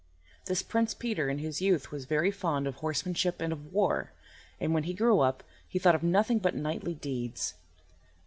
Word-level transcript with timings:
This 0.45 0.63
Prince 0.63 0.95
Peter 0.95 1.29
in 1.29 1.37
his 1.37 1.61
youth 1.61 1.91
was 1.91 2.05
very 2.05 2.31
fond 2.31 2.65
of 2.65 2.77
horsemanship 2.77 3.39
and 3.39 3.53
of 3.53 3.71
war, 3.71 4.11
and 4.59 4.73
when 4.73 4.85
he 4.85 4.95
grew 4.95 5.19
up 5.19 5.43
he 5.67 5.77
thought 5.77 5.93
of 5.93 6.01
nothing 6.01 6.39
but 6.39 6.55
knightly 6.55 6.95
deeds. 6.95 7.53